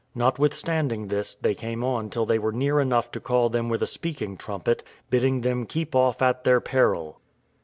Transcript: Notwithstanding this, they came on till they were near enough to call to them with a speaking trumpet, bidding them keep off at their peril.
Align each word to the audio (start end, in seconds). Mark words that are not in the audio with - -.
Notwithstanding 0.15 1.09
this, 1.09 1.35
they 1.35 1.53
came 1.53 1.83
on 1.83 2.09
till 2.09 2.25
they 2.25 2.39
were 2.39 2.51
near 2.51 2.79
enough 2.79 3.11
to 3.11 3.19
call 3.19 3.49
to 3.49 3.53
them 3.53 3.69
with 3.69 3.83
a 3.83 3.85
speaking 3.85 4.35
trumpet, 4.35 4.81
bidding 5.11 5.41
them 5.41 5.67
keep 5.67 5.95
off 5.95 6.23
at 6.23 6.43
their 6.43 6.59
peril. 6.59 7.19